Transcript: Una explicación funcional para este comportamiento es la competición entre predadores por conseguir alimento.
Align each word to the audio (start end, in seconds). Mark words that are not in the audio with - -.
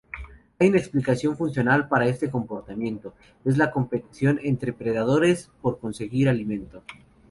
Una 0.59 0.77
explicación 0.79 1.37
funcional 1.37 1.87
para 1.87 2.07
este 2.07 2.31
comportamiento 2.31 3.13
es 3.45 3.59
la 3.59 3.69
competición 3.69 4.39
entre 4.41 4.73
predadores 4.73 5.51
por 5.61 5.77
conseguir 5.77 6.27
alimento. 6.27 6.81